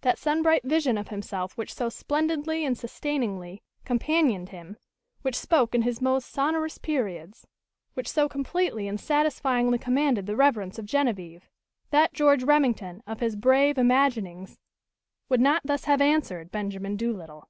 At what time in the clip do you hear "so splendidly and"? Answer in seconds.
1.74-2.78